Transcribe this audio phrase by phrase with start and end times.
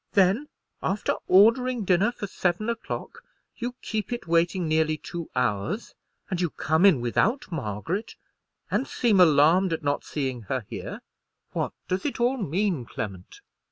[0.13, 0.47] Then,
[0.81, 3.21] after ordering dinner for seven o'clock,
[3.57, 5.93] you keep it waiting nearly two hours;
[6.27, 8.15] and you come in without Margaret,
[8.71, 11.01] and seem alarmed at not seeing her here.
[11.51, 13.41] What does it all mean, Clement?"